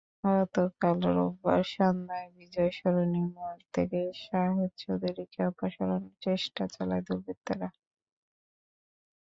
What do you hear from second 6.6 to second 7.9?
চালায় দুর্বৃত্তরা।